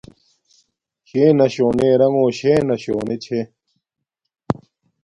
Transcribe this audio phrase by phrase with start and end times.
[1.07, 3.39] شݵنݳ شݸنݺ رَݣݸ شݵنݳ شݸنݺ چھݺ.